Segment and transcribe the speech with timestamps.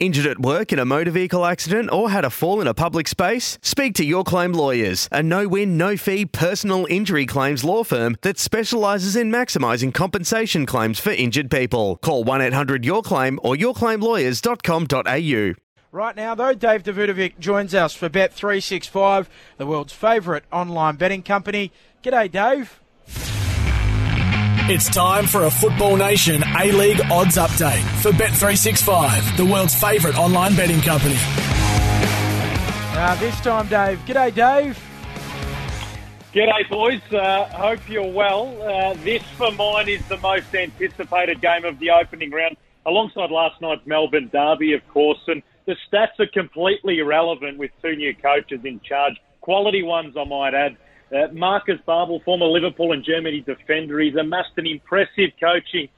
[0.00, 3.06] Injured at work in a motor vehicle accident or had a fall in a public
[3.06, 3.58] space?
[3.60, 8.16] Speak to Your Claim Lawyers, a no win, no fee personal injury claims law firm
[8.22, 11.96] that specialises in maximising compensation claims for injured people.
[11.98, 15.54] Call 1 800 Your Claim or yourclaimlawyers.com.au.
[15.92, 19.26] Right now, though, Dave Davutovic joins us for Bet365,
[19.58, 21.72] the world's favourite online betting company.
[22.02, 22.80] G'day, Dave.
[24.72, 30.16] It's time for a Football Nation A League odds update for Bet365, the world's favourite
[30.16, 31.16] online betting company.
[32.96, 33.98] Uh, this time, Dave.
[34.06, 34.78] G'day, Dave.
[36.32, 37.00] G'day, boys.
[37.12, 38.56] Uh, hope you're well.
[38.62, 43.60] Uh, this, for mine, is the most anticipated game of the opening round, alongside last
[43.60, 45.18] night's Melbourne Derby, of course.
[45.26, 49.14] And the stats are completely irrelevant with two new coaches in charge.
[49.40, 50.76] Quality ones, I might add.
[51.12, 55.88] Uh, Marcus Babbel, former Liverpool and Germany defender, he's amassed an impressive coaching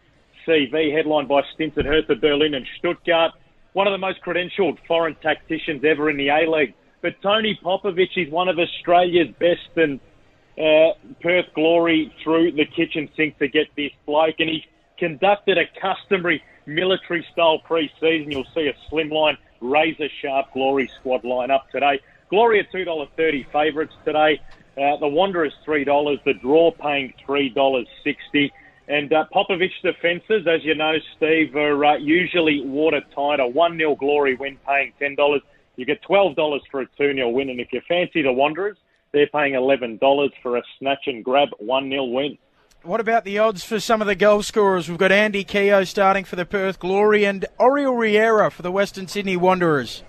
[0.46, 3.32] CV headlined by stints at Hertha Berlin and Stuttgart.
[3.74, 6.74] One of the most credentialed foreign tacticians ever in the A-League.
[7.02, 10.00] But Tony Popovic is one of Australia's best and
[10.58, 14.36] uh, Perth Glory threw the kitchen sink to get this bloke.
[14.38, 14.64] And he
[14.98, 18.30] conducted a customary military style pre-season.
[18.30, 22.00] You'll see a slimline, razor sharp Glory squad line up today.
[22.30, 24.40] Glory are $2.30 favourites today.
[24.76, 28.50] Uh, the Wanderers $3, the draw paying $3.60.
[28.88, 33.40] And uh, Popovic defences, as you know, Steve, are uh, usually watertight.
[33.40, 35.40] A 1 0 glory win paying $10.
[35.76, 37.50] You get $12 for a 2 0 win.
[37.50, 38.76] And if you fancy the Wanderers,
[39.12, 42.38] they're paying $11 for a snatch and grab 1 0 win.
[42.82, 44.88] What about the odds for some of the goal scorers?
[44.88, 49.06] We've got Andy Keogh starting for the Perth Glory and Oriol Riera for the Western
[49.06, 50.02] Sydney Wanderers.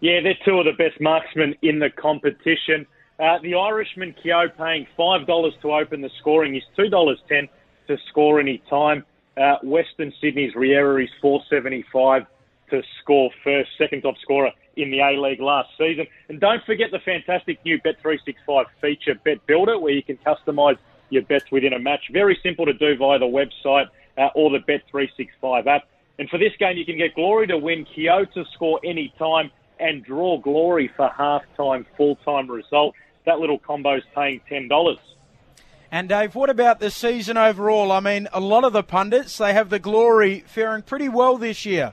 [0.00, 2.86] Yeah, they're two of the best marksmen in the competition.
[3.18, 7.48] Uh, the Irishman Keogh paying $5 to open the scoring is $2.10
[7.88, 9.04] to score any time.
[9.36, 12.26] Uh, Western Sydney's Riera is 475
[12.70, 16.06] to score first, second top scorer in the A League last season.
[16.28, 20.78] And don't forget the fantastic new Bet365 feature, Bet Builder, where you can customise
[21.10, 22.04] your bets within a match.
[22.10, 23.86] Very simple to do via the website
[24.16, 25.82] uh, or the Bet365 app.
[26.18, 29.50] And for this game, you can get Glory to win, Keogh to score any time,
[29.78, 32.94] and draw Glory for half-time, full-time result.
[33.26, 34.96] That little combo's paying $10.
[35.90, 37.92] And Dave, what about the season overall?
[37.92, 41.66] I mean, a lot of the pundits, they have the Glory faring pretty well this
[41.66, 41.92] year.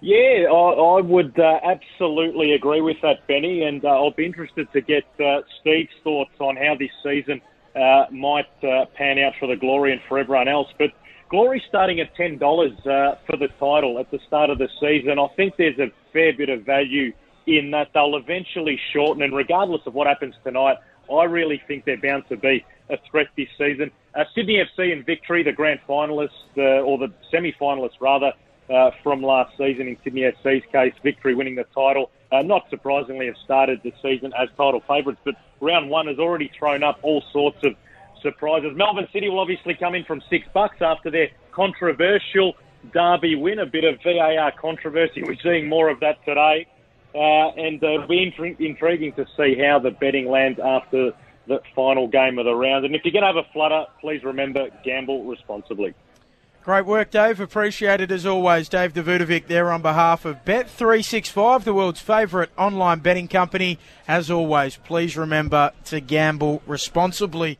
[0.00, 4.70] Yeah, I, I would uh, absolutely agree with that, Benny, and uh, I'll be interested
[4.72, 7.40] to get uh, Steve's thoughts on how this season
[7.76, 10.68] uh, might uh, pan out for the Glory and for everyone else.
[10.78, 10.90] But
[11.28, 15.26] Glory starting at $10 uh, for the title at the start of the season, I
[15.36, 17.12] think there's a fair bit of value
[17.46, 20.76] in that they'll eventually shorten, and regardless of what happens tonight,
[21.12, 23.90] I really think they're bound to be a threat this season.
[24.14, 28.32] Uh, Sydney FC in victory, the grand finalists, uh, or the semi-finalists rather,
[28.72, 32.10] uh, from last season in Sydney FC's case, victory winning the title.
[32.34, 36.50] Uh, not surprisingly, have started the season as title favourites, but round one has already
[36.58, 37.76] thrown up all sorts of
[38.22, 38.72] surprises.
[38.74, 42.54] Melbourne City will obviously come in from six bucks after their controversial
[42.92, 45.22] derby win, a bit of VAR controversy.
[45.22, 46.66] We're seeing more of that today.
[47.14, 51.12] Uh, and uh, it'll be intri- intriguing to see how the betting lands after
[51.46, 52.84] the final game of the round.
[52.84, 55.94] And if you're going to have a flutter, please remember gamble responsibly.
[56.64, 57.40] Great work, Dave.
[57.40, 58.70] Appreciated as always.
[58.70, 63.78] Dave Davutovic there on behalf of Bet365, the world's favourite online betting company.
[64.08, 67.58] As always, please remember to gamble responsibly.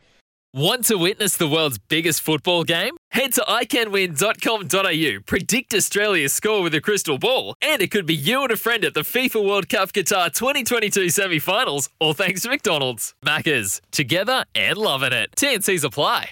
[0.55, 2.95] Want to witness the world's biggest football game?
[3.11, 8.41] Head to iCanWin.com.au, predict Australia's score with a crystal ball, and it could be you
[8.41, 12.49] and a friend at the FIFA World Cup Qatar 2022 semi finals, all thanks to
[12.49, 13.13] McDonald's.
[13.23, 15.29] Maccas, together and loving it.
[15.35, 16.31] TNCs apply.